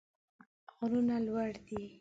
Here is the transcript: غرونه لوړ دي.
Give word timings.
غرونه 0.75 1.15
لوړ 1.25 1.51
دي. 1.67 1.81